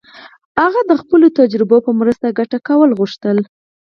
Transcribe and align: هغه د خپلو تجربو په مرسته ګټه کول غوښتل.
هغه 0.61 0.79
د 0.89 0.91
خپلو 1.01 1.27
تجربو 1.39 1.77
په 1.85 1.91
مرسته 1.99 2.35
ګټه 2.39 2.57
کول 2.67 2.89
غوښتل. 2.99 3.37